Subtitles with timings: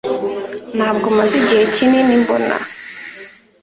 [0.77, 2.55] Ntabwo maze igihe kinini mbona